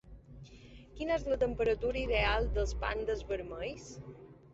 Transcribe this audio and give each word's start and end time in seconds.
Quina 0.99 1.13
és 1.19 1.25
la 1.33 1.37
temperatura 1.43 2.01
ideal 2.05 2.47
dels 2.55 2.73
pandes 2.87 3.21
vermells? 3.33 3.87